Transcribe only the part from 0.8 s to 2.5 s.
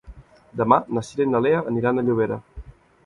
na Cira i na Lea aniran a Llobera.